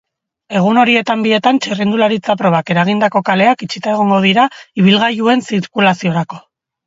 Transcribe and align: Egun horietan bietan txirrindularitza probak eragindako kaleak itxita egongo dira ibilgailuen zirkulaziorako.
Egun 0.59 0.79
horietan 0.83 1.25
bietan 1.25 1.59
txirrindularitza 1.65 2.35
probak 2.39 2.71
eragindako 2.75 3.21
kaleak 3.29 3.61
itxita 3.67 3.93
egongo 3.97 4.19
dira 4.25 4.47
ibilgailuen 4.85 5.45
zirkulaziorako. 5.51 6.41